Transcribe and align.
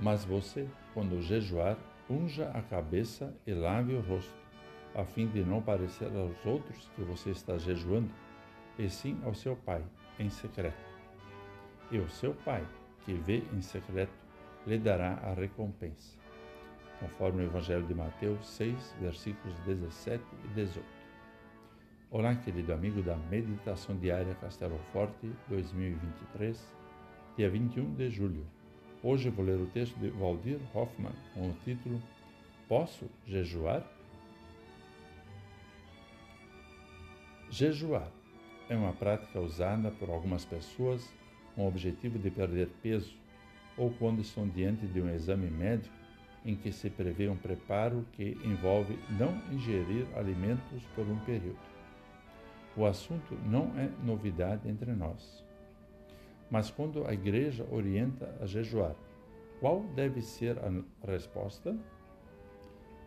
Mas 0.00 0.24
você, 0.24 0.66
quando 0.94 1.20
jejuar, 1.20 1.76
unja 2.08 2.50
a 2.50 2.62
cabeça 2.62 3.34
e 3.46 3.52
lave 3.52 3.94
o 3.94 4.00
rosto, 4.00 4.34
a 4.94 5.04
fim 5.04 5.26
de 5.28 5.44
não 5.44 5.60
parecer 5.60 6.10
aos 6.16 6.44
outros 6.44 6.90
que 6.96 7.02
você 7.02 7.30
está 7.30 7.58
jejuando, 7.58 8.10
e 8.78 8.88
sim 8.88 9.20
ao 9.24 9.34
seu 9.34 9.54
pai, 9.54 9.84
em 10.18 10.30
secreto. 10.30 10.90
E 11.90 11.98
o 11.98 12.08
seu 12.08 12.34
pai, 12.34 12.66
que 13.04 13.12
vê 13.12 13.42
em 13.52 13.60
secreto, 13.60 14.12
lhe 14.66 14.78
dará 14.78 15.14
a 15.22 15.34
recompensa. 15.34 16.18
Conforme 16.98 17.42
o 17.42 17.46
Evangelho 17.46 17.86
de 17.86 17.94
Mateus 17.94 18.46
6, 18.46 18.96
versículos 19.00 19.58
17 19.60 20.24
e 20.44 20.48
18. 20.54 20.86
Olá, 22.10 22.34
querido 22.34 22.72
amigo 22.72 23.02
da 23.02 23.16
Meditação 23.16 23.96
Diária 23.96 24.34
Castelo 24.40 24.78
Forte 24.92 25.30
2023, 25.48 26.74
dia 27.36 27.50
21 27.50 27.94
de 27.94 28.10
julho. 28.10 28.59
Hoje 29.02 29.30
vou 29.30 29.42
ler 29.42 29.58
o 29.58 29.66
texto 29.66 29.98
de 29.98 30.10
Valdir 30.10 30.60
Hoffmann 30.74 31.14
com 31.32 31.48
o 31.48 31.54
título 31.64 32.02
Posso 32.68 33.10
jejuar? 33.26 33.82
Jejuar 37.48 38.12
é 38.68 38.76
uma 38.76 38.92
prática 38.92 39.40
usada 39.40 39.90
por 39.90 40.10
algumas 40.10 40.44
pessoas 40.44 41.10
com 41.54 41.64
o 41.64 41.68
objetivo 41.68 42.18
de 42.18 42.30
perder 42.30 42.68
peso 42.82 43.16
ou 43.74 43.90
quando 43.92 44.20
estão 44.20 44.46
diante 44.46 44.86
de 44.86 45.00
um 45.00 45.08
exame 45.08 45.50
médico 45.50 45.94
em 46.44 46.54
que 46.54 46.70
se 46.70 46.90
prevê 46.90 47.26
um 47.26 47.36
preparo 47.36 48.06
que 48.12 48.36
envolve 48.44 48.98
não 49.18 49.34
ingerir 49.50 50.06
alimentos 50.14 50.82
por 50.94 51.06
um 51.06 51.18
período. 51.20 51.58
O 52.76 52.84
assunto 52.84 53.34
não 53.46 53.72
é 53.78 53.88
novidade 54.04 54.68
entre 54.68 54.92
nós. 54.92 55.42
Mas 56.50 56.70
quando 56.70 57.06
a 57.06 57.12
igreja 57.12 57.66
orienta 57.70 58.34
a 58.40 58.46
jejuar, 58.46 58.96
qual 59.60 59.82
deve 59.94 60.20
ser 60.20 60.56
a 60.58 61.06
resposta? 61.06 61.76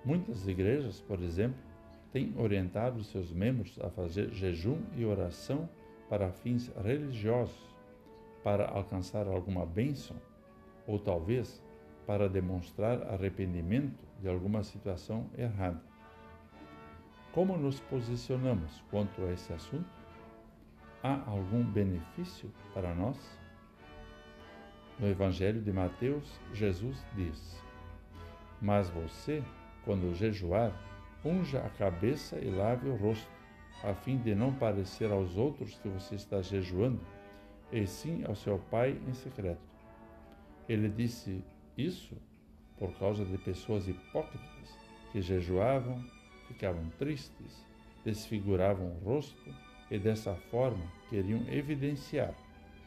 Muitas 0.06 0.48
igrejas, 0.48 1.02
por 1.02 1.22
exemplo, 1.22 1.60
têm 2.12 2.34
orientado 2.38 3.04
seus 3.04 3.32
membros 3.34 3.78
a 3.82 3.90
fazer 3.90 4.32
jejum 4.32 4.80
e 4.96 5.04
oração 5.04 5.68
para 6.10 6.32
fins 6.32 6.72
religiosos, 6.84 7.76
para 8.44 8.68
alcançar 8.68 9.28
alguma 9.28 9.66
bênção, 9.66 10.16
ou 10.86 11.00
talvez 11.00 11.62
para 12.06 12.30
demonstrar 12.30 13.02
arrependimento 13.04 14.04
de 14.22 14.28
alguma 14.30 14.64
situação 14.64 15.30
errada. 15.38 15.82
Como 17.32 17.58
nos 17.58 17.80
posicionamos 17.80 18.84
quanto 18.92 19.24
a 19.24 19.32
esse 19.32 19.52
assunto? 19.52 19.90
Há 21.02 21.28
algum 21.28 21.64
benefício 21.64 22.52
para 22.74 22.94
nós? 22.94 23.43
No 25.00 25.10
Evangelho 25.10 25.62
de 25.62 25.72
Mateus, 25.72 26.40
Jesus 26.54 27.04
diz: 27.16 27.60
Mas 28.62 28.90
você, 28.90 29.44
quando 29.84 30.14
jejuar, 30.16 30.72
unja 31.26 31.60
a 31.60 31.70
cabeça 31.70 32.38
e 32.40 32.50
lave 32.50 32.88
o 32.88 32.96
rosto, 32.96 33.28
a 33.84 33.94
fim 33.94 34.18
de 34.18 34.36
não 34.36 34.54
parecer 34.54 35.12
aos 35.12 35.36
outros 35.36 35.80
que 35.80 35.90
você 35.90 36.16
está 36.16 36.42
jejuando, 36.42 37.00
e 37.72 37.88
sim 37.88 38.24
ao 38.26 38.36
seu 38.36 38.60
Pai 38.70 38.98
em 39.08 39.14
secreto. 39.14 39.62
Ele 40.70 40.88
disse 40.88 41.44
isso 41.78 42.16
por 42.78 42.94
causa 43.00 43.26
de 43.26 43.38
pessoas 43.40 43.88
hipócritas 43.88 44.78
que 45.12 45.22
jejuavam, 45.22 46.04
ficavam 46.48 46.88
tristes, 47.00 47.66
desfiguravam 48.06 48.88
o 48.88 49.00
rosto 49.04 49.54
e 49.90 49.98
dessa 49.98 50.36
forma 50.36 50.84
queriam 51.10 51.42
evidenciar 51.50 52.34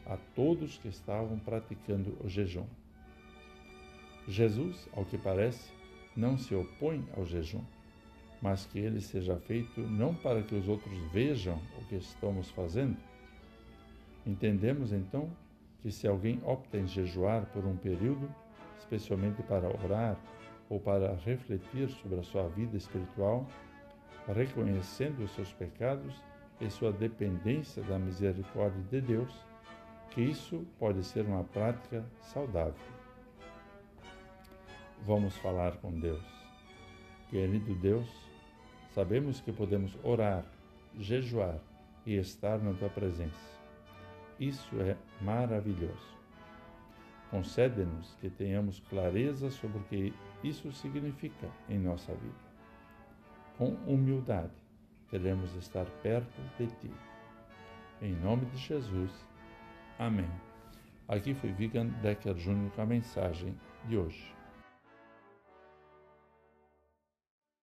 a 0.07 0.17
todos 0.35 0.79
que 0.79 0.89
estavam 0.89 1.39
praticando 1.39 2.17
o 2.23 2.29
jejum. 2.29 2.67
Jesus, 4.29 4.89
ao 4.93 5.05
que 5.05 5.17
parece, 5.17 5.73
não 6.17 6.37
se 6.37 6.55
opõe 6.55 7.07
ao 7.17 7.25
jejum, 7.25 7.63
mas 8.41 8.67
que 8.67 8.79
ele 8.79 9.01
seja 9.01 9.37
feito 9.37 9.81
não 9.81 10.15
para 10.15 10.43
que 10.43 10.55
os 10.55 10.69
outros 10.69 10.97
vejam 11.13 11.61
o 11.81 11.85
que 11.87 11.97
estamos 11.97 12.51
fazendo. 12.51 12.97
Entendemos 14.27 14.93
então 14.93 15.31
que 15.81 15.91
se 15.91 16.09
alguém 16.09 16.41
opta 16.45 16.77
em 16.79 16.87
jejuar 16.87 17.47
por 17.47 17.65
um 17.65 17.77
período, 17.77 18.29
especialmente 18.79 19.43
para 19.43 19.69
orar 19.69 20.19
ou 20.69 20.81
para 20.81 21.15
refletir 21.15 21.89
sobre 21.89 22.19
a 22.19 22.23
sua 22.23 22.49
vida 22.49 22.77
espiritual, 22.77 23.47
reconhecendo 24.35 25.23
os 25.23 25.31
seus 25.33 25.53
pecados 25.53 26.21
e 26.61 26.69
sua 26.69 26.93
dependência 26.93 27.83
da 27.85 27.99
misericórdia 27.99 28.83
de 28.91 29.01
Deus, 29.01 29.33
que 30.17 30.23
isso 30.23 30.67
pode 30.79 31.05
ser 31.05 31.27
uma 31.27 31.45
prática 31.45 32.03
saudável. 32.23 32.73
Vamos 35.05 35.37
falar 35.37 35.77
com 35.77 35.93
Deus. 35.93 36.25
Querido 37.29 37.75
Deus, 37.75 38.09
sabemos 38.95 39.43
que 39.43 39.53
podemos 39.53 39.95
orar, 40.03 40.43
jejuar 40.99 41.59
e 42.07 42.15
estar 42.17 42.59
na 42.61 42.73
tua 42.73 42.89
presença. 42.89 43.61
Isso 44.41 44.81
é 44.81 44.97
maravilhoso. 45.21 46.17
Concede-nos 47.31 48.17
que 48.19 48.31
tenhamos 48.31 48.81
clareza 48.89 49.51
sobre 49.51 49.77
o 49.77 49.85
que 49.85 50.15
isso 50.43 50.73
significa 50.73 51.47
em 51.69 51.79
nossa 51.79 52.15
vida. 52.15 52.47
Com 53.59 53.75
humildade, 53.87 54.55
queremos 55.11 55.55
estar 55.57 55.85
perto 56.03 56.41
de 56.57 56.69
Ti. 56.69 56.91
Em 58.01 58.15
nome 58.15 58.47
de 58.47 58.57
Jesus. 58.57 59.36
Amém. 59.99 60.29
Aqui 61.09 61.35
foi 61.35 61.53
Vigan 61.53 61.87
Decker 62.03 62.35
Jr. 62.35 62.71
com 62.75 62.83
a 62.83 62.87
mensagem 62.87 63.55
de 63.87 63.97
hoje. 63.97 64.36